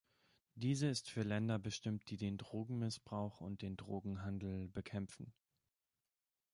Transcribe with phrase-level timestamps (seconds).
[0.55, 5.31] Diese ist für Länder bestimmt, die den Drogenmissbrauch und den Drogenhandel bekämpfen.